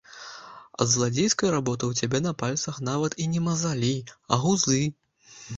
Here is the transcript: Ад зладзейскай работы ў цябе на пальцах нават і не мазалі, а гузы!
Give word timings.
Ад 0.85 0.89
зладзейскай 0.93 1.49
работы 1.57 1.83
ў 1.93 2.03
цябе 2.03 2.23
на 2.29 2.33
пальцах 2.45 2.81
нават 2.89 3.19
і 3.25 3.29
не 3.35 3.45
мазалі, 3.51 3.95
а 4.35 4.43
гузы! 4.47 4.83